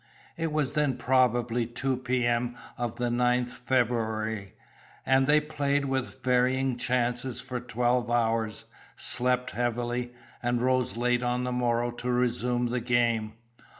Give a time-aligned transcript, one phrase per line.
[0.35, 2.57] It was then probably two P.M.
[2.75, 4.55] of the 9th February;
[5.05, 10.11] and they played with varying chances for twelve hours, slept heavily,
[10.41, 13.33] and rose late on the morrow to resume the game.